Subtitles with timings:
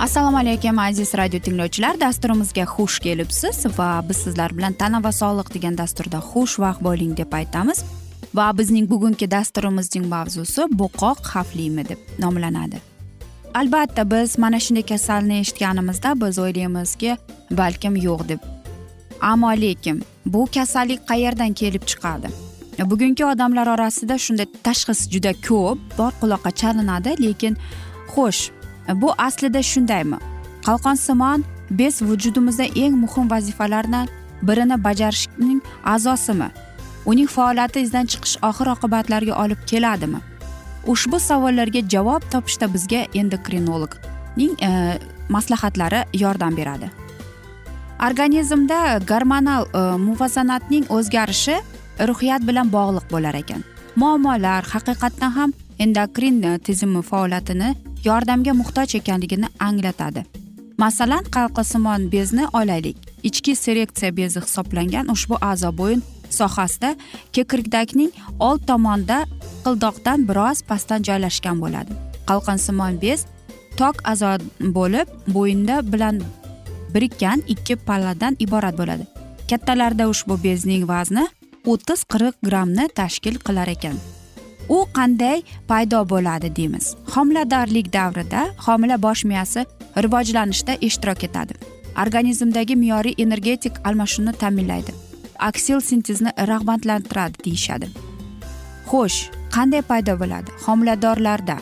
[0.00, 2.00] assalomu alaykum aziz radio tinglovchilar.
[2.00, 7.32] Dasturimizga xush kelibsiz va biz sizlar bilan tana va sog'liq degan dasturda xushvaqt bo'ling deb
[7.32, 7.82] aytamiz.
[8.34, 12.80] Va bizning bugungi dasturimizning mavzusi bo'qoq xavflimi deb nomlanadi.
[13.54, 17.16] Albatta biz mana shunday kasalni eshitganimizda biz o'ylaymizki
[17.60, 18.40] balkim yo'q deb.
[19.20, 22.28] Ammo lekin bu kasallik qayerdan kelib chiqadi?
[22.90, 27.54] Bugungi odamlar orasida shunday tashxis juda ko'p bor quloqqa chalinadi lekin
[28.14, 28.42] xo'sh
[28.94, 30.18] bu aslida shundaymi?
[30.66, 34.08] Qalqonsimon bez vujudimizda eng muhim vazifalardan
[34.42, 36.50] birini bajarishning a'zosimi?
[37.06, 40.20] Uning faoliyati izdan chiqish oxir oqibatlarga olib keladimi?
[40.86, 44.70] Ushbu savollarga javob topishda bizga endokrinologning e,
[45.28, 46.90] maslahatlari yordam beradi.
[48.08, 51.56] Organizmda gormonal e, muvozanatning o'zgarishi
[52.08, 53.64] ruhiyat bilan bog'liq bo'lar ekan.
[53.96, 57.74] Muammolar haqiqatdan ham endokrin tizimi faoliyatini
[58.04, 60.24] yordamga muhtoj ekanligini anglatadi.
[60.78, 62.96] Masalan qalqasimon bezni olaylik.
[63.22, 66.90] Ichki seleksiya bezi hisoblangan ushbu a'zo bo'yin sohasida
[67.32, 69.18] kekirdakning old tomonida
[69.64, 71.92] qildoqdan biroz pastdan joylashgan bo'ladi.
[72.28, 73.26] Qalqonsimon bez
[73.76, 74.32] tok a'zo
[74.76, 76.22] bo'lib bo'yinda bilan
[76.94, 79.04] birikkan ikki palladan iborat bo'ladi.
[79.50, 81.26] Kattalarda ushbu bezning vazni
[81.66, 83.96] o'ttiz qirq grammni tashkil qilar ekan.
[84.76, 86.94] U qanday paydo bo'ladi deymiz.
[87.14, 89.66] Homiladorlik davrida homila bosh miyasi
[90.04, 91.54] rivojlanishda ishtirok etadi.
[92.02, 94.92] Organizmdagi me'yoriy energetik almashinuvni ta'minlaydi.
[95.38, 97.86] Aksil sintezni rag'batlantiradi deyishadi.
[98.90, 99.18] Xo'sh
[99.54, 100.50] qanday paydo bo'ladi?
[100.66, 101.58] Homiladorlarda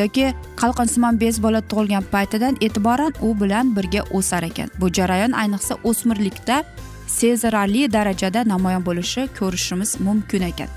[0.00, 0.26] yoki
[0.60, 4.68] qalqonsimon bez bola tug'ilgan paytidan e'tiboran u bilan birga o'sar ekan.
[4.80, 6.64] Bu jarayon ayniqsa o'smirlikda
[7.06, 10.68] sezilarli darajada namoyon bo'lishi ko'rishimiz mumkin ekan.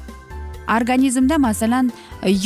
[0.77, 1.91] Organizmda masalan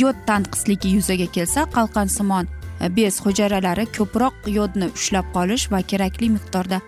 [0.02, 2.46] yod tanqisligi yuzaga kelsa qalqonsimon
[2.80, 6.80] e, bez hujayralari ko'proq yodni ushlab qolish va kerakli miqdorda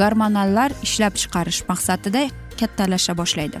[0.00, 2.22] gormonallar ishlab chiqarish maqsadida
[2.60, 3.58] kattalasha boshlaydi.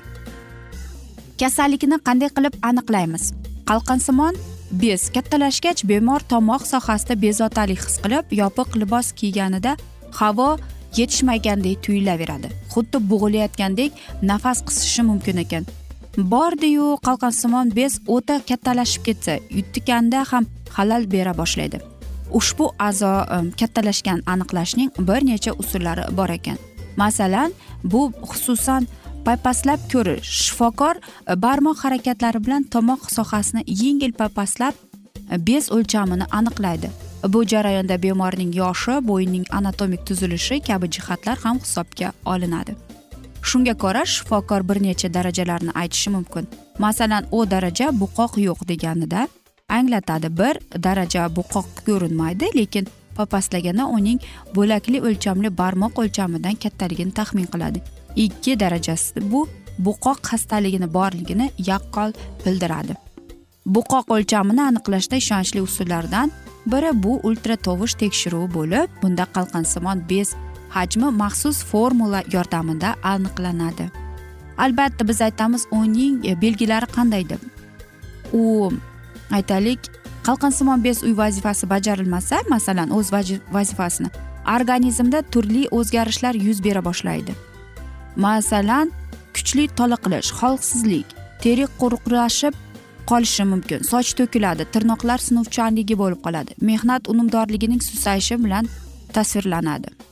[1.40, 3.24] Kasallikni qanday qilib aniqlaymiz?
[3.70, 4.34] Qalqonsimon
[4.82, 9.76] bez kattalashgach bemor tomoq sohasida bezovtalik his qilib yopiq libos kiyganida
[10.20, 10.50] havo
[10.98, 12.48] yetishmagandek tuyulaveradi.
[12.72, 13.92] Xuddi bo'g'ilayotgandek
[14.30, 15.64] nafas qisishi mumkin ekan.
[16.16, 21.80] Bordiyu qalqonsimon bez o'ta kattalashib ketsa yutganda ham xalal bera boshlaydi.
[22.32, 26.58] Ushbu a'zo e, kattalashgan aniqlashning bir necha usullari bor ekan.
[26.96, 27.52] Masalan
[27.84, 28.86] bu xususan
[29.24, 30.30] paypaslab ko'rish.
[30.44, 34.74] Shifokor e, barmoq harakatlari bilan tomoq sohasini yengil paypaslab
[35.32, 36.90] e, bez o'lchamini aniqlaydi.
[37.28, 42.89] Bu jarayonda bemorning yoshi bo'yinning anatomik tuzilishi kabi jihatlar ham hisobga olinadi.
[43.42, 46.48] Shunga ko'ra shifokor bir necha darajalarni aytishi mumkin.
[46.78, 49.28] Masalan u daraja buqoq yo'q deganida
[49.68, 50.28] anglatadi.
[50.40, 52.86] Bir daraja buqoq ko'rinmaydi lekin
[53.16, 54.18] papaslaganda uning
[54.56, 57.82] bo'lakli o'lchamli barmoq o'lchamidan kattaligini taxmin qiladi.
[58.16, 59.48] Ikki darajasi bu
[59.86, 62.10] buqoq xastaligini borligini yaqqol
[62.44, 62.94] bildiradi.
[63.74, 66.32] Buqoq o'lchamini aniqlashda ishonchli usullardan
[66.72, 70.28] biri bu ultratovush tekshiruvi bo'lib bunda qalqonsimon bez
[70.70, 73.90] hajmi maxsus formula yordamida aniqlanadi.
[74.58, 77.42] Albatta biz aytamiz uning e, belgilari qanday deb.
[78.32, 78.72] U
[79.30, 79.80] aytaylik
[80.26, 83.12] qalqonsimon bez uy vazifasi bajarilmasa masalan o'z
[83.52, 84.10] vazifasini
[84.56, 87.32] organizmda turli o'zgarishlar yuz bera boshlaydi.
[88.16, 88.92] Masalan
[89.34, 91.06] kuchli toliqilish holsizlik
[91.42, 92.54] teri quruqlashib
[93.10, 98.64] qolishi mumkin soch to'kiladi tirnoqlar sinuvchanligi bo'lib qoladi mehnat unumdorligining susayishi bilan
[99.16, 100.09] tasvirlanadi.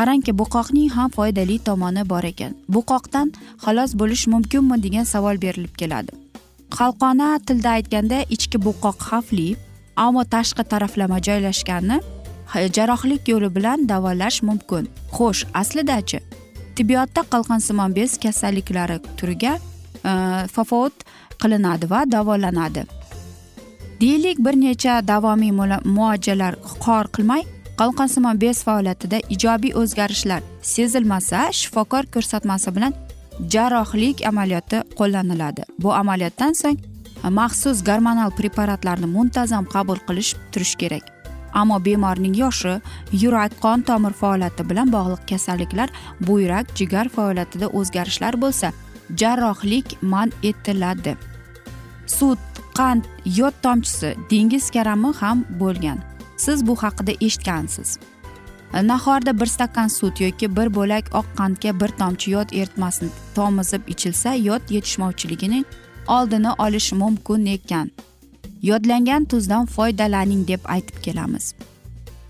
[0.00, 2.52] Qarangki buqoqning ham foydali tomoni bor ekan.
[2.74, 3.32] Buqoqdan
[3.64, 6.12] xalos bo'lish mumkinmi degan savol berilib keladi.
[6.78, 9.48] Xalqona tilda aytganda ichki buqoq xavfli
[10.04, 11.98] ammo tashqi taraflama joylashganini
[12.76, 14.88] jarrohlik yo'li bilan davolash mumkin.
[15.16, 16.20] Xo'sh aslidachi?
[16.76, 19.52] Tibbiyotda qalqonsimon bez kasalliklari turiga
[20.10, 20.12] e,
[21.42, 22.82] qilinadi va davolanadi.
[24.00, 25.52] Deylik bir necha davomiy
[25.96, 26.54] muolajalar
[26.84, 27.42] qor qilmay
[27.80, 32.94] qalqonsimon bez faoliyatida ijobiy o'zgarishlar sezilmasa shifokor ko'rsatmasi bilan
[33.54, 35.62] jarrohlik amaliyoti qo'llaniladi.
[35.82, 36.78] Bu amaliyotdan so'ng
[37.38, 41.04] maxsus gormonal preparatlarni muntazam qabul qilish turish kerak.
[41.60, 42.74] Ammo bemorning yoshi
[43.22, 45.88] yurak qon tomir faoliyati bilan bog'liq kasalliklar
[46.28, 48.72] buyrak jigar faoliyatida o'zgarishlar bo'lsa
[49.20, 51.16] jarrohlik man etiladi.
[52.06, 53.02] Sut qand
[53.38, 56.09] yod tomchisi dengiz karami ham bo'lgan.
[56.44, 57.98] Siz bu haqida eshitgansiz.
[58.72, 64.34] Nahorda bir stakan sut yoki bir bo'lak oq qandga bir tomchi yod eritmasini tomizib ichilsa
[64.34, 65.64] yod yetishmovchiligining
[66.06, 67.90] oldini olish mumkin ekan.
[68.62, 71.54] Yodlangan tuzdan foydalaning deb aytib kelamiz.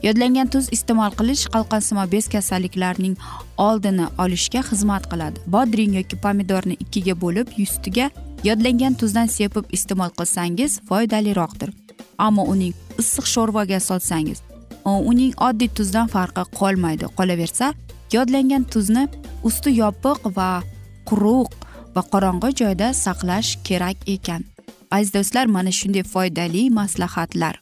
[0.03, 3.17] Yodlangan tuz iste'mol qilish qalqonsimon bez kasalliklarining
[3.59, 5.41] oldini olishga xizmat qiladi.
[5.47, 8.11] Bodring yoki pomidorni ikkiga bo'lib ustiga
[8.45, 11.71] yodlangan tuzdan sepib iste'mol qilsangiz foydaliroqdir.
[12.19, 14.41] Ammo uning issiq sho'rvaga solsangiz
[14.85, 17.07] uning oddiy tuzdan farqi qolmaydi.
[17.19, 17.75] Qolaversa
[18.13, 19.09] yodlangan tuzni
[19.45, 20.63] usti yopiq va
[21.09, 21.51] quruq
[21.95, 24.45] va qorong'i joyda saqlash kerak ekan.
[24.91, 27.61] Aziz do'stlar mana shunday foydali maslahatlar.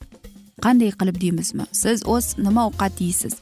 [0.64, 1.64] Qanday qilib deymizmi?
[1.72, 3.34] Siz o'z nima ovqat yeysiz?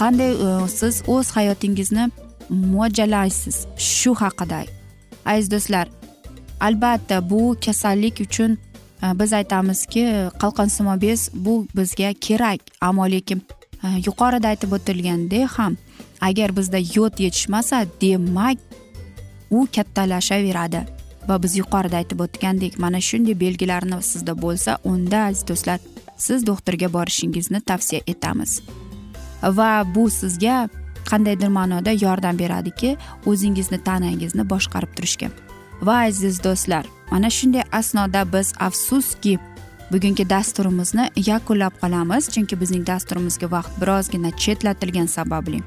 [0.00, 2.10] Qanday e, siz o'z hayotingizni
[2.50, 4.64] mo'ljallaysiz shu haqida.
[5.24, 5.86] Aziz do'stlar
[6.60, 8.58] albatta bu kasallik uchun
[9.02, 12.60] Э, biz aytamizki э, qalqonsimon bez bu bizga kerak.
[12.80, 13.42] Ammo lekin
[13.82, 15.76] э, yuqorida aytib o'tilgandek ham
[16.20, 18.58] agar bizda yod yetishmasa demak
[19.50, 20.84] u kattalashaveradi
[21.28, 25.78] va biz yuqorida aytib o'tgandek mana shunday belgilarni sizda bo'lsa unda aziz do'stlar
[26.16, 28.60] siz doktorga borishingizni tavsiya etamiz.
[29.42, 30.68] Va bu sizga
[31.10, 32.96] qandaydir ma'noda yordam beradiki
[33.26, 35.28] o'zingizni tanangizni boshqarib turishga.
[35.82, 39.38] Va aziz do'stlar mana shunday asnoda biz afsuski
[39.92, 45.60] bugungi dasturimizni yakunlab qolamiz chunki bizning dasturimizga vaqt birozgina chetlatilgani sababli.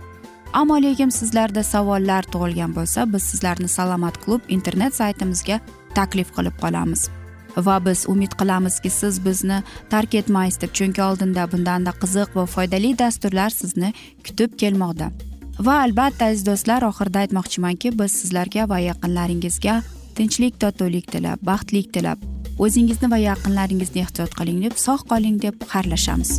[0.54, 5.60] Ammo lekin sizlarda savollar tug'ilgan bo'lsa biz sizlarni salomat klub internet saytimizga
[5.96, 7.10] taklif qilib qolamiz.
[7.58, 12.98] Va biz umid qilamizki siz bizni tark etmaysiz deb chunki oldinda bundanda qiziq va foydali
[13.00, 13.94] dasturlar sizni
[14.26, 15.12] kutib kelmoqda.
[15.60, 19.76] Va albatta aziz do'stlar oxirida aytmoqchimanki biz sizlarga va yaqinlaringizga
[20.18, 22.20] tinchlik totuvlik tilab baxtlik tilab
[22.66, 26.32] o'zingizni va yaqinlaringizni ehtiyot qiling deb sog' qoling deb xayrlashamiz.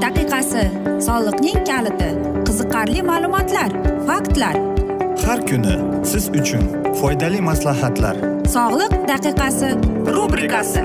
[0.00, 0.62] Daqiqasi
[1.06, 2.08] soliqning kaliti
[2.46, 3.70] qiziqarli ma'lumotlar
[4.08, 4.56] faktlar.
[5.24, 5.74] Har kuni
[6.10, 6.64] siz uchun
[7.00, 8.16] foydali maslahatlar.
[8.54, 9.70] Sog'liq daqiqasi
[10.16, 10.84] rubrikasi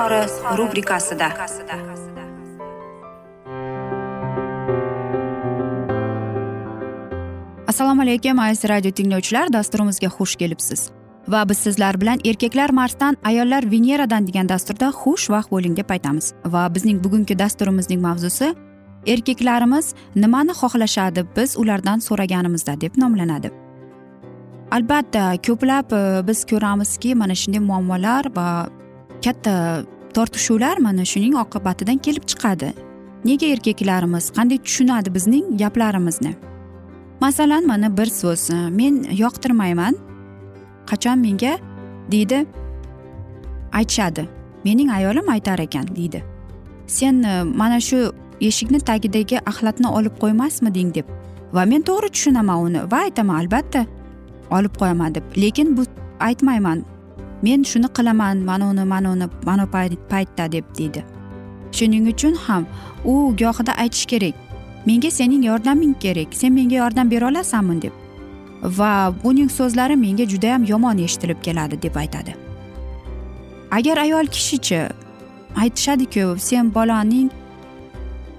[0.00, 1.28] izhori rubrikasida.
[7.66, 10.90] Assalomu alaykum aziz radio tinglovchilar dasturimizga xush kelibsiz.
[11.28, 16.32] Va biz sizlar bilan erkaklar marsdan ayollar veneradan degan dasturda xush vaqt bo'ling deb aytamiz
[16.44, 18.54] va bizning bugungi dasturimizning mavzusi
[19.06, 23.50] erkaklarimiz nimani xohlashadi biz ulardan so'raganimizda deb nomlanadi.
[24.70, 28.68] Albatta ko'plab e, biz ko'ramizki mana shunday muammolar va
[29.24, 29.84] katta
[30.14, 32.72] tortishuvlar mana shuning oqibatidan kelib chiqadi.
[33.24, 36.32] Nega erkaklarimiz qanday tushunadi bizning gaplarimizni
[37.20, 39.94] masalan mana bir so'z men yoqtirmayman
[40.86, 41.58] qachon menga?
[42.12, 42.46] deydi
[43.72, 44.28] aytishadi.
[44.64, 46.24] Mening ayolim aytar ekan deydi.
[46.86, 51.06] Sen e, mana shu eshikni tagidagi axlatni olib qo'ymasmiding deb?
[51.52, 53.86] Va men to'g'ri tushunaman uni va aytaman albatta
[54.50, 55.24] olib qo'yaman deb.
[55.36, 55.84] Lekin bu
[56.20, 56.84] aytmayman
[57.42, 59.66] men shuni qilaman mana uni mana uni mana
[60.10, 61.04] paytda deb deydi.
[61.72, 62.66] Shuning uchun ham
[63.04, 64.34] u gohida aytish kerak.
[64.86, 66.34] Menga sening yordaming kerak.
[66.34, 67.92] Sen menga yordam bera olasanmi deb.
[68.62, 72.34] Va buning so'zlari menga judayam yomon eshitilib keladi deb aytadi.
[73.70, 74.80] Agar ayol kishichi
[75.56, 77.30] aytishadiku sen bolaning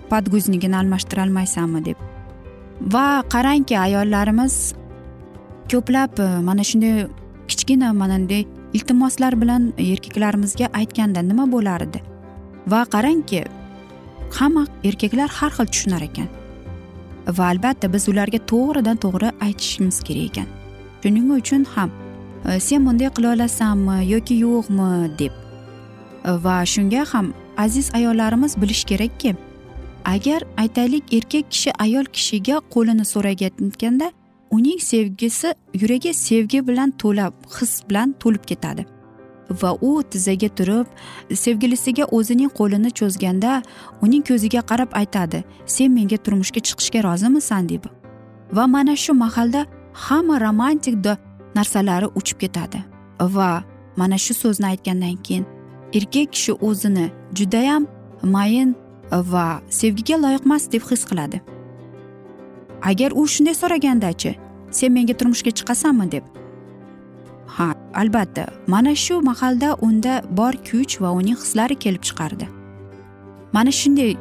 [0.10, 1.98] подгузнигini almashtirolmaysanmi deb.
[2.93, 4.74] Va qarangki ayollarimiz
[5.72, 7.08] ko'plab mana shunday
[7.48, 12.01] kichkina mana bunday iltimoslar bilan erkaklarimizga aytganda nima bo'lar edi?
[12.67, 13.43] Va qarangki
[14.37, 16.29] hamma erkaklar har xil tushunar ekan.
[17.37, 20.47] Va albatta biz ularga to'g'ridan to'g'ri aytishimiz kerak ekan.
[21.03, 21.91] Shuning uchun ham
[22.45, 25.33] e, sen bunday qila olasanmi yoki yo'qmi deb.
[26.45, 29.35] Va shunga ham aziz ayollarimiz bilishi kerakki
[30.05, 34.11] agar aytaylik erkak kishi ayol kishiga qo'lini so'rayotganda
[34.51, 38.86] uning sevgisi yuragi sevgi bilan to'la his bilan to'lib ketadi.
[39.62, 40.88] Va u tizzaga turib
[41.43, 43.62] sevgilisiga o'zining qo'lini cho'zganda
[44.01, 47.70] uning ko'ziga qarab aytadi sen menga turmushga chiqishga rozimisan?
[47.70, 47.84] deb.
[48.53, 50.96] Va mana shu mahalda hamma romantik
[51.55, 52.84] narsalari uchib ketadi.
[53.20, 53.63] Va
[53.98, 55.46] mana shu so'zni aytgandan keyin
[55.93, 57.88] erkak kishi o'zini judayam
[58.24, 58.75] mayin
[59.12, 61.41] va sevgiga loyiqmas deb his qiladi.
[62.81, 64.35] Agar u shunday so'ragandachi
[64.71, 66.23] sen menga turmushga chiqasanmi deb.
[67.47, 72.47] Ha albatta mana shu mahalda unda bor kuch va uning hislari kelib chiqardi.
[73.53, 74.15] Mana shunday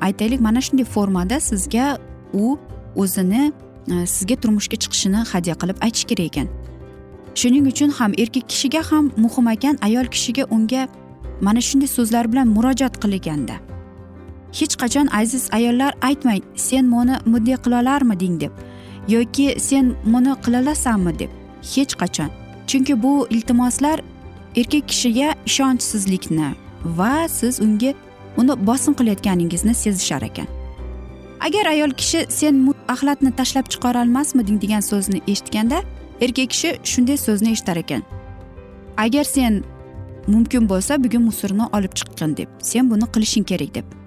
[0.00, 1.98] aytaylik mana shunday formada sizga
[2.32, 2.58] u
[2.96, 3.52] o'zini
[3.92, 6.48] e, sizga turmushga chiqishini hadya qilib aytish kerak ekan.
[7.40, 10.88] Shuning uchun ham erkak kishiga ham muhim ekan ayol kishiga unga
[11.40, 13.56] mana shunday so'zlar bilan murojaat qilganda.
[14.58, 18.52] Hech qachon aziz ayollar aytmang sen buni mudde qilolarmiding deb
[19.08, 21.30] yoki sen buni qilolasanmi deb.
[21.74, 22.30] Hech qachon.
[22.66, 24.00] Chunki bu iltimoslar
[24.56, 26.48] erkak kishiga ishonchsizlikni
[26.84, 27.94] va siz unga
[28.36, 30.46] uni bosim qilayotganingizni sezishar ekan.
[31.40, 35.82] Agar ayol kishi sen axlatni tashlab chiqara olmasmiding degan so'zni eshitganda
[36.20, 38.02] erkak kishi shunday so'zni eshitar ekan.
[38.96, 39.64] Agar sen
[40.26, 44.05] mumkin bo'lsa bugun musorni olib chiqqin deb sen buni qilishing kerak deb.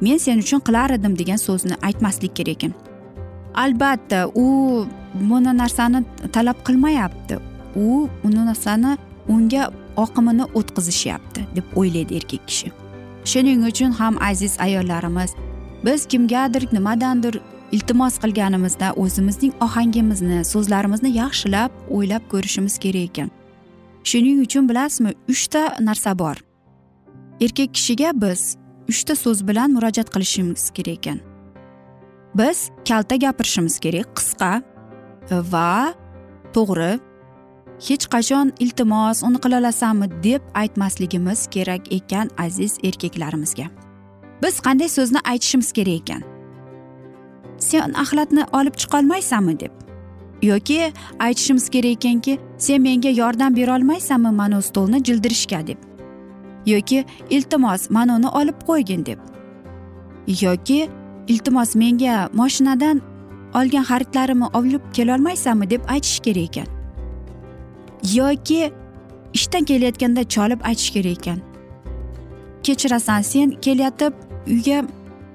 [0.00, 2.74] Men sen uchun qilar edim degan so'zni aytmaslik kerak ekan.
[3.54, 4.46] Albatta u
[5.14, 7.38] buni narsani talab qilmayapti.
[7.76, 8.96] U uni narsani
[9.28, 12.72] unga oqimini o'tkazishyapti deb o'ylaydi erkak kishi.
[13.24, 15.34] Shuning uchun ham aziz ayollarimiz
[15.84, 17.40] biz kimgadir nimadandir
[17.72, 23.30] iltimos qilganimizda o'zimizning ohangimizni so'zlarimizni yaxshilab o'ylab ko'rishimiz kerak ekan.
[24.04, 26.36] Shuning uchun bilasizmi uchta narsa bor.
[27.40, 28.56] Erkak kishiga biz
[28.88, 31.18] uchta so'z bilan murojaat qilishimiz kerak ekan.
[32.34, 34.62] Biz kalta gapirishimiz kerak qisqa
[35.30, 35.94] va
[36.54, 36.92] to'g'ri.
[37.88, 43.66] Hech qachon iltimos uni qila olasanmi deb aytmasligimiz kerak ekan aziz erkaklarimizga.
[44.42, 46.22] Biz qanday so'zni aytishimiz kerak ekan?
[47.58, 49.72] Sen axlatni olib chiqolmaysanmi deb?
[50.42, 55.78] Yoki aytishimiz kerak ekanki sen menga yordam berolmaysanmi mana stolni jildirishga deb?
[56.66, 59.18] Yoki iltimos mana uni olib qo'ygin deb.
[60.40, 60.88] Yoki
[61.28, 63.02] iltimos menga moshinadan
[63.54, 66.66] olgan xaridlarimni olib kelolmaysanmi deb aytish kerak ekan.
[68.14, 68.72] Yoki
[69.34, 71.38] ishdan kelayotganda cholib aytish kerak ekan.
[72.62, 74.12] Kechirasan sen kelayotib
[74.46, 74.84] uyga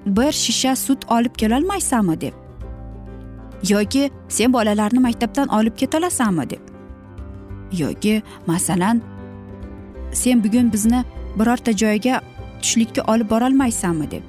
[0.06, 2.34] bir shisha sut olib kelolmaysanmi deb.
[3.70, 6.60] Yoki sen bolalarni maktabdan olib ketolasanmi deb.
[7.78, 9.02] Yoki masalan
[10.14, 11.04] sen bugun bizni
[11.36, 12.22] birorta joyga
[12.62, 14.24] tushlikka olib borolmaysanmi deb.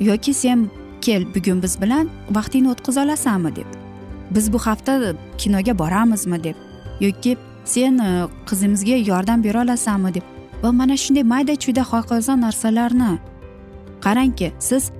[0.00, 3.66] Yoki sen kel bugun biz bilan vaqtingni o'tkaza olasanmi deb.
[4.30, 6.54] Biz bu hafta kinoga boramizmi deb.
[7.00, 10.22] Yoki sen e, qizimizga yordam bera olasanmi deb.
[10.62, 13.18] Va mana shunday mayda chuyda hokazo narsalarni
[14.04, 14.90] qarangki siz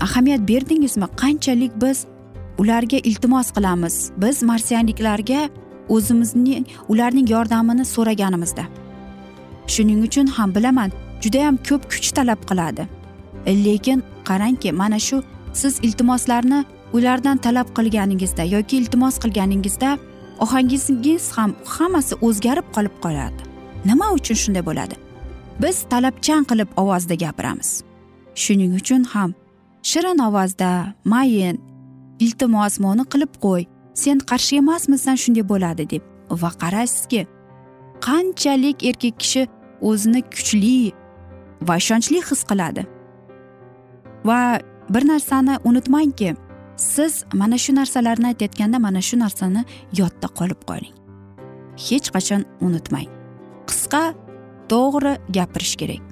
[0.00, 1.06] ahamiyat berdingizmi?
[1.16, 2.06] Qanchalik biz
[2.58, 4.10] ularga iltimos qilamiz?
[4.16, 5.48] Biz marsianliklarga
[5.88, 8.64] o'zimizning ularning yordamini so'raganimizda.
[9.74, 10.90] Shuning uchun ham bilaman
[11.22, 12.82] judayam ko'p kuch talab qiladi.
[13.66, 13.98] Lekin
[14.28, 15.22] qarangki mana shu
[15.60, 19.98] siz iltimoslarni ulardan talab qilganingizda yoki iltimos qilganingizda
[20.44, 23.40] ohangingiz ham hammasi o'zgarib qolib qoladi.
[23.84, 24.94] Nima uchun shunday bo'ladi?
[25.62, 27.70] Biz talabchan qilib ovozda gapiramiz.
[28.42, 29.30] Shuning uchun ham
[29.90, 30.70] shirin ovozda
[31.04, 31.56] mayin
[32.24, 33.62] iltimos moni qilib qo'y
[34.02, 36.02] sen qarshi emasmisan shunday bo'ladi deb.
[36.42, 37.20] Va qaraysizki
[38.06, 39.42] qanchalik erkak kishi
[39.88, 40.92] o'zini kuchli
[41.68, 42.86] va ishonchli his qiladi.
[44.28, 44.60] Va
[44.94, 46.34] bir narsani unutmangki
[46.76, 49.64] siz mana shu narsalarni aytayotganda mana shu narsani
[50.00, 50.94] yodda qolib qoling
[51.88, 53.08] hech qachon unutmang.
[53.68, 54.02] Qisqa
[54.70, 56.02] to'g'ri gapirish kerak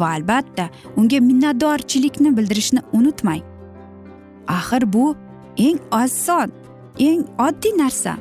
[0.00, 3.42] va albatta unga minnatdorchilikni bildirishni unutmang.
[4.58, 5.04] Axir bu
[5.66, 6.52] eng oson
[7.08, 8.12] eng oddiy narsa.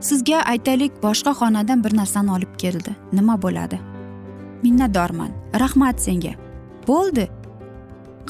[0.00, 2.96] Sizga aytaylik boshqa xonadan bir narsani olib keldi.
[3.12, 3.80] Nima bo'ladi?
[4.62, 5.30] Minnatdorman.
[5.60, 6.34] Rahmat senga.
[6.88, 7.28] Bo'ldi.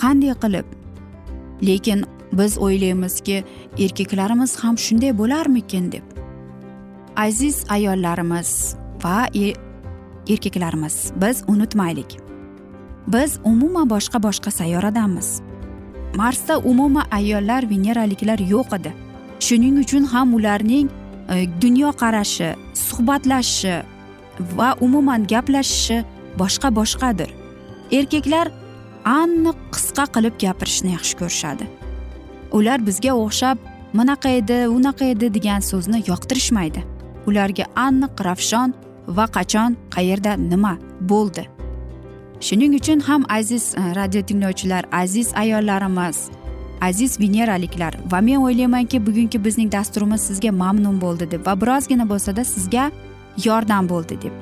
[0.01, 0.67] Qanday qilib?
[1.63, 3.45] Lekin biz o'ylaymizki
[3.79, 6.05] erkaklarimiz ham shunday bo'larmikin deb.
[7.17, 9.53] Aziz ayollarimiz va e,
[10.33, 12.19] erkaklarimiz biz unutmaylik.
[13.07, 15.41] Biz umuman boshqa boshqa sayyoradanmiz
[16.15, 18.93] marsda umuman ayollar veneraliklar yo'q edi.
[19.41, 20.89] Shuning uchun ham ularning
[21.29, 23.83] E, dunyoqarashi suhbatlashishi
[24.57, 26.05] va umuman gaplashishi
[26.41, 27.31] boshqa boshqadir.
[27.99, 28.47] Erkaklar
[29.05, 31.67] aniq qisqa qilib gapirishni yaxshi ko'rishadi.
[32.59, 33.59] Ular bizga o'xshab
[33.99, 36.81] bunaqa edi unaqa edi degan so'zni yoqtirishmaydi.
[37.29, 38.75] Ularga aniq ravshon
[39.17, 40.75] va qachon qayerda nima
[41.11, 41.45] bo'ldi.
[42.47, 46.19] Shuning uchun ham aziz e, radio tinglovchilar aziz ayollarimiz
[46.81, 52.45] aziz veneraliklar va men o'ylaymanki bugungi bizning dasturimiz sizga mamnun bo'ldi deb va birozgina bo'lsada
[52.45, 52.91] sizga
[53.45, 54.33] yordam bo'ldi deb.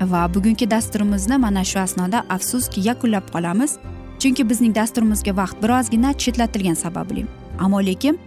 [0.00, 3.78] Va bugungi dasturimizni mana shu asnoda afsuski yakunlab qolamiz
[4.18, 7.26] chunki bizning dasturimizga vaqt birozgina chetlatilgani sababli.
[7.58, 8.18] Ammo lekin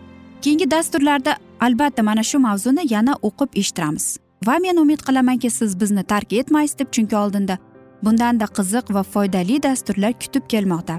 [0.41, 4.17] keyingi dasturlarda albatta mana shu mavzuni yana o'qib eshittiramiz.
[4.47, 7.57] Va men umid qilamanki siz bizni tark etmaysiz deb chunki oldinda
[8.03, 10.97] bundanda qiziq va foydali dasturlar kutib kelmoqda.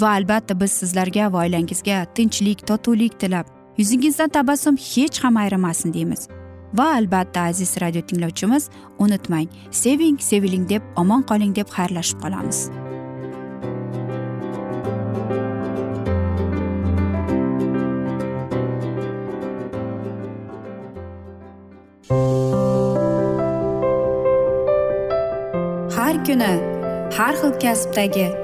[0.00, 3.46] Va albatta biz sizlarga va oilangizga tinchlik totuvlik tilab.
[3.78, 6.28] Yuzingizdan tabassum hech ham ayrimasin deymiz.
[6.74, 12.70] Va albatta aziz radio tinglovchimiz unutmang seving seviling deb omon qoling deb xayrlashib qolamiz.
[25.96, 26.54] Har kuni
[27.16, 28.43] har xil kasbdagi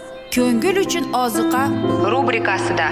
[0.35, 1.63] ko'ngil uchun ozuqa
[2.11, 2.87] rubrikasida.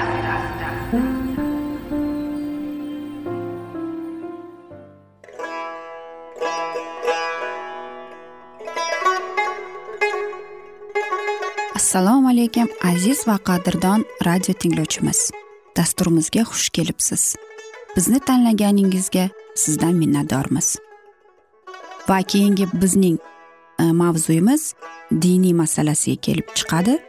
[11.76, 15.32] Assalomu alaykum aziz va qadrdon radio tinglovchimiz.
[15.78, 17.36] Dasturimizga xush kelibsiz.
[17.96, 20.76] Bizni tanlaganingizga sizdan minnatdormiz.
[22.10, 23.18] Va keyingi bizning
[23.80, 24.74] e, mavzuyimiz
[25.12, 27.09] diniy masalasiga kelib chiqadi.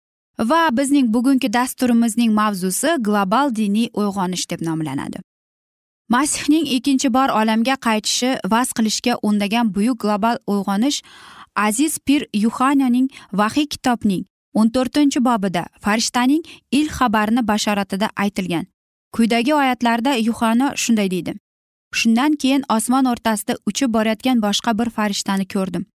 [0.39, 5.19] Va bizning bugungi dasturimizning mavzusi global diniy uyg'onish deb nomlanadi.
[6.09, 11.01] Masihning ikkinchi bor olamga qaytishi vaz qilishga undagan buyuk global uyg'onish
[11.55, 18.65] aziz pir yuxananing vahiy kitobning o'n to'rtinchi bobida farishtaning ilk xabarini bashoratida aytilgan.
[19.15, 21.33] Quyidagi oyatlarda yuxano shunday deydi.
[21.93, 25.85] Shundan keyin osmon o'rtasida uchib borayotgan boshqa bir farishtani ko'rdim.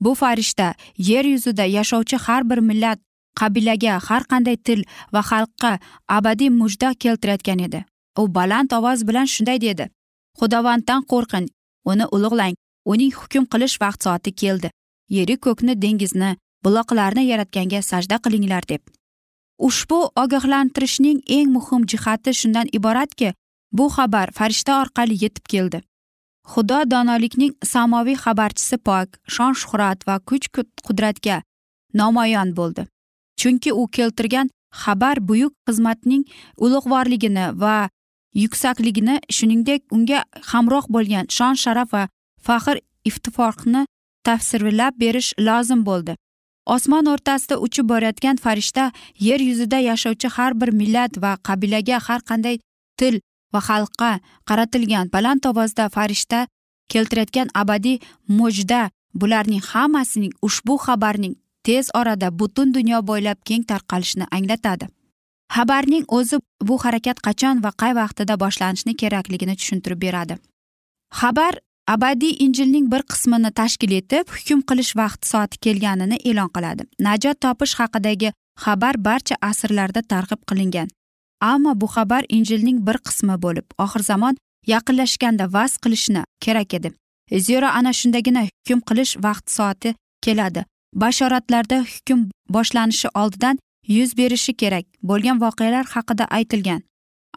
[0.00, 2.98] Bu farishta yer yuzida yashovchi har bir millat
[3.40, 4.80] qabilaga har qanday til
[5.14, 5.72] va xalqqa
[6.16, 7.80] abadiy mujda keltirayotgan edi.
[8.20, 9.84] U baland ovoz bilan shunday dedi.
[10.38, 11.46] Xudovanddan qo'rqing
[11.90, 12.54] uni ulug'lang
[12.92, 14.68] uning hukm qilish vaqt soati keldi.
[15.16, 16.30] Yeri ko'kni dengizni
[16.64, 18.82] buloqlarni yaratganga sajda qilinglar deb.
[19.66, 23.32] Ushbu ogohlantirishning eng muhim jihati shundan iboratki
[23.72, 25.78] bu xabar farishta orqali yetib keldi.
[26.52, 30.46] Xudo donolikning samoviy xabarchisi pok shon shuhrat va kuch
[30.86, 31.40] qudratga
[32.00, 32.82] namoyon bo'ldi.
[33.40, 34.50] Chunki u keltirgan
[34.82, 36.24] xabar buyuk xizmatning
[36.64, 37.88] ulug'vorligini va
[38.42, 42.04] yuksakligini shuningdek unga hamroh bo'lgan shon sharaf va
[42.46, 42.76] faxr
[43.08, 43.82] iftifoqni
[44.26, 46.16] tafsirlab berish lozim bo'ldi.
[46.74, 48.84] Osmon o'rtasida uchib borayotgan farishta
[49.26, 52.56] yer yuzida yashovchi har bir millat va qabilaga har qanday
[52.98, 53.20] til
[53.52, 54.12] va xalqqa
[54.48, 56.40] qaratilgan baland ovozda farishta
[56.92, 57.98] keltirayotgan abadiy
[58.38, 58.82] mo'jda
[59.20, 61.34] bularning hammasining ushbu xabarning
[61.66, 64.86] tez orada butun dunyo bo'ylab keng tarqalishini anglatadi.
[65.56, 66.36] Xabarning o'zi
[66.68, 70.34] bu harakat qachon va qay vaqtida boshlanishi kerakligini tushuntirib beradi.
[71.20, 71.54] Xabar
[71.94, 76.82] abadiy injilning bir qismini tashkil etib hukm qilish vaqti soati kelganini e'lon qiladi.
[77.06, 78.32] Najot topish haqidagi
[78.64, 80.88] xabar barcha asrlarda targ'ib qilingan.
[81.40, 84.34] Ammo bu xabar injilning bir qismi bo'lib oxir zamon
[84.72, 86.88] yaqinlashganda vaz qilishni kerak edi.
[87.46, 90.64] Zero ana shundagina hukm qilish vaqti soati keladi.
[90.96, 96.82] Bashoratlarda hukm boshlanishi oldidan yuz berishi kerak bo'lgan voqealar haqida aytilgan.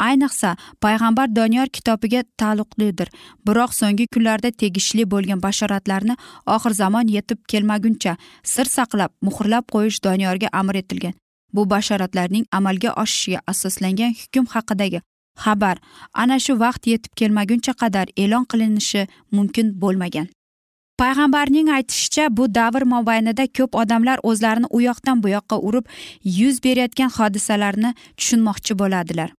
[0.08, 3.08] Ayniqsa payg'ambar doniyor kitobiga taalluqlidir.
[3.48, 6.15] Biroq so'nggi kunlarda tegishli bo'lgan bashoratlarni
[6.56, 11.13] oxir zamon yetib kelmaguncha sir saqlab muhrlab qo'yish doniyorga amr etilgan.
[11.54, 15.00] Bu bashoratlarning amalga oshishiga asoslangan hukm haqidagi
[15.43, 15.78] xabar
[16.13, 20.28] ana shu vaqt yetib kelmaguncha qadar e'lon qilinishi mumkin bo'lmagan.
[20.99, 25.85] Payg'ambarning aytishicha bu davr mobaynida ko'p odamlar o'zlarini u yoqdan bu yoqqa urib
[26.39, 29.29] yuz berayotgan hodisalarni tushunmoqchi bo'ladilar.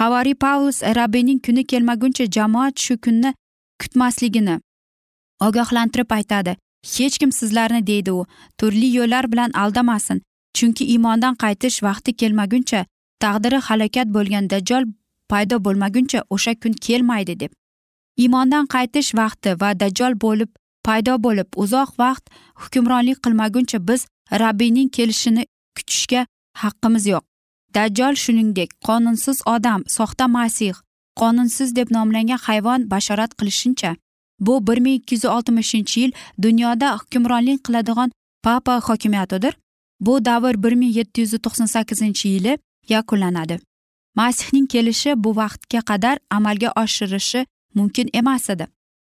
[0.00, 3.34] Havariy pavlus rabbiyning kuni kelmaguncha jamoat shu kunni
[3.82, 4.56] kutmasligini
[5.46, 6.56] ogohlantirib aytadi.
[6.96, 8.26] Hech kim sizlarni deydi u
[8.58, 10.22] turli yo'llar bilan aldamasin
[10.56, 12.84] chunki iymondan qaytish vaqti kelmaguncha
[13.24, 14.84] taqdiri halokat bo'lgan dajjol
[15.30, 17.50] paydo bo'lmaguncha o'sha kun kelmaydi deb.
[18.16, 20.50] Iymondan qaytish vaqti va dajjol bo'lib
[20.86, 22.24] paydo bo'lib uzoq vaqt
[22.62, 24.00] hukmronlik qilmaguncha biz
[24.42, 25.42] rabbiyning kelishini
[25.76, 26.26] kutishga
[26.62, 27.24] haqqimiz yo'q.
[27.74, 30.74] Dajjol shuningdek qonunsiz odam soxta masih
[31.20, 33.90] qonunsiz deb nomlangan hayvon bashorat qilishincha
[34.40, 39.54] bu bir ming ikki yuz oltmishinchi yil dunyoda hukmronlik qiladigan papa hokimiyatidir.
[40.00, 43.58] Bu davr bir ming yetti yuz to'qson sakkizinchi yili yakunlanadi.
[44.14, 48.66] Masihning kelishi bu vaqtga qadar amalga oshirishi mumkin emas edi.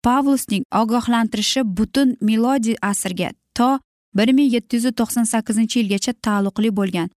[0.07, 3.79] Pavlusning ogohlantirishi butun milodiy asrga to
[4.17, 7.09] bir ming yetti yuz to'qson sakkizinchi yilgacha taalluqli bo'lgan.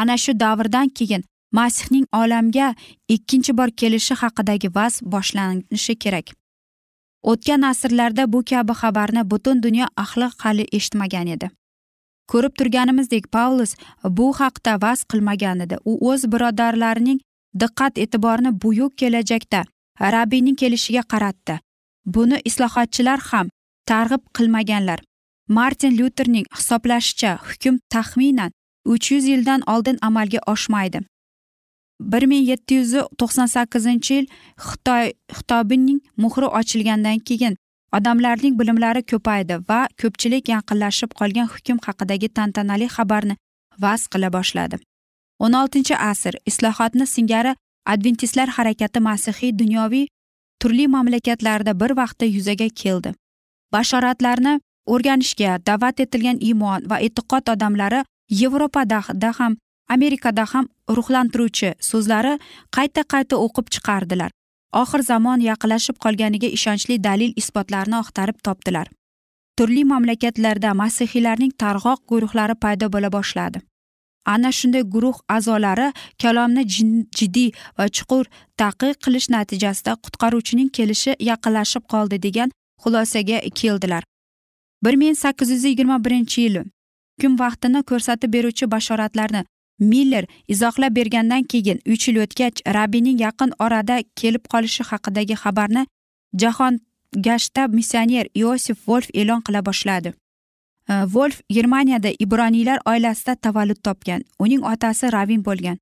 [0.00, 1.22] Ana shu davrdan keyin
[1.58, 2.74] masihning olamga
[3.14, 6.26] ikkinchi bor kelishi haqidagi vaz boshlanishi kerak.
[7.30, 11.50] O'tgan asrlarda bu kabi xabarni butun dunyo ahli hali eshitmagan edi.
[12.30, 13.72] Ko'rib turganimizdek pavlus
[14.18, 15.76] bu haqda vaz qilmagan edi.
[15.90, 17.20] U o'z birodarlarining
[17.60, 19.60] diqqat e'tiborini buyuk kelajakda
[20.14, 21.54] rabbiyning kelishiga qaratdi.
[22.06, 23.46] Buni islohotchilar ham
[23.86, 25.00] targ'ib qilmaganlar.
[25.48, 28.50] Martin lyuterning hisoblashicha hukm taxminan
[28.92, 31.00] uch yuz yildan oldin amalga oshmaydi.
[32.00, 34.26] bir ming yetti yuz to'qson sakkizinchi yil
[34.68, 37.56] xitoy xitobining muhri ochilgandan keyin
[37.98, 43.36] odamlarning bilimlari ko'paydi va ko'pchilik yaqinlashib qolgan hukm haqidagi tantanali xabarni
[43.84, 44.76] vaz qila boshladi.
[45.44, 47.52] O'n oltinchi asr islohotni singari
[47.92, 50.06] adventistlar harakati masihiy dunyoviy
[50.60, 53.14] turli mamlakatlarda bir vaqtda yuzaga keldi.
[53.72, 58.00] Bashoratlarni o'rganishga da'vat etilgan iymon va e'tiqod odamlari
[58.40, 59.02] yevropada
[59.38, 59.56] ham
[59.88, 62.34] amerikada ham ruhlantiruvchi so'zlari
[62.76, 64.30] qayta qayta o'qib chiqardilar.
[64.82, 68.86] Oxir zamon yaqinlashib qolganiga ishonchli dalil isbotlarni axtarib topdilar.
[69.58, 73.58] Turli mamlakatlarda masihiylarning targ'oq guruhlari paydo bo'la boshladi.
[74.24, 75.88] Ana shunday guruh a'zolari
[76.22, 76.62] kalomni
[77.18, 78.24] jiddiy va chuqur
[78.62, 82.48] taqiq qilish natijasida qutqaruvchining kelishi yaqinlashib qoldi degan
[82.82, 84.02] xulosaga keldilar.
[84.84, 86.62] bir ming sakkiz yuz yigirma birinchi yili
[87.20, 89.44] kun vaqtini ko'rsatib beruvchi bashoratlarni
[89.90, 95.82] miller izohlab bergandan keyin uch yil o'tgach rabbiyning yaqin orada kelib qolishi haqidagi xabarni
[96.42, 100.12] jahongashta missioner iosif volf e'lon qila boshladi.
[100.88, 104.22] Volf germaniyada ibroniylar oilasida tavallud topgan.
[104.38, 105.78] Uning otasi ravin bo'lgan.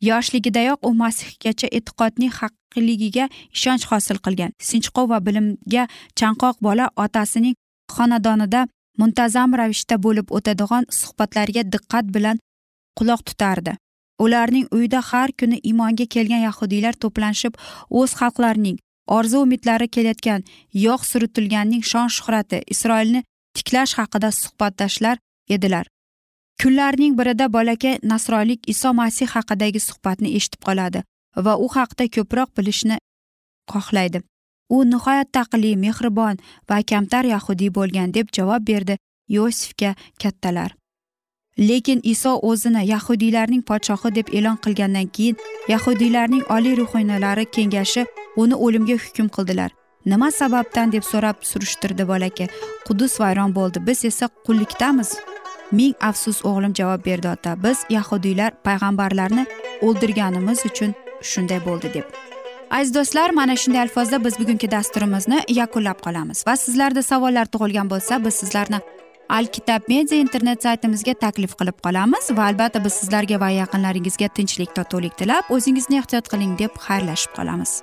[0.00, 4.52] Yoshligidayoq u masihgacha e'tiqodning haqligiga ishonch hosil qilgan.
[4.68, 5.88] Sinchqov va bilimga
[6.20, 7.54] chanqoq bola otasining
[7.96, 8.66] xonadonida
[8.98, 12.38] muntazam ravishda bo'lib o'tadigan suhbatlarga diqqat bilan
[12.98, 13.76] quloq tutardi.
[14.24, 17.54] Ularning uyida har kuni iymonga kelgan yahudiylar to'planishib
[17.90, 18.76] o'z xalqlarining
[19.16, 20.44] orzu umidlari kelayotgan
[20.86, 23.24] yog' suritilganning shon shuhrati isroilni
[23.56, 25.16] tiklash haqida suhbatlashlar
[25.48, 25.86] edilar.
[26.62, 31.02] Kunlarning birida bolakay nasroylik iso masih haqidagi suhbatni eshitib qoladi
[31.44, 32.96] va u haqida ko'proq bilishni
[33.72, 34.22] xohlaydi.
[34.70, 36.36] U nihoyat taqli mehribon
[36.70, 38.96] va kamtar yahudiy bo'lgan deb javob berdi
[39.36, 40.70] yosifga kattalar.
[41.58, 45.36] Lekin iso o'zini yahudiylarning podshohi deb e'lon qilgandan keyin
[45.68, 48.02] yahudiylarning oliy ruhoniyalari kengashi
[48.36, 49.70] uni o'limga hukm qildilar.
[50.06, 52.48] Nima sababdan deb so'rab surishtirdi bolakay
[52.86, 53.86] qudus vayron bo'ldi.
[53.86, 55.10] Biz esa qullikdamiz.
[55.72, 57.56] Ming afsus o'g'lim javob berdi ota.
[57.64, 59.46] Biz yahudiylar payg'ambarlarni
[59.86, 60.94] o'ldirganimiz uchun
[61.30, 62.06] shunday bo'ldi deb.
[62.70, 66.46] Aziz do'stlar mana shunday alfozda biz bugungi dasturimizni yakunlab qolamiz.
[66.46, 68.80] Va sizlarda savollar tug'ilgan bo'lsa biz sizlarni
[69.28, 75.18] alkitab media internet saytimizga taklif qilib qolamiz va albatta biz sizlarga va yaqinlaringizga tinchlik totuvlik
[75.18, 77.82] tilab o'zingizni ehtiyot qiling deb xayrlashib qolamiz.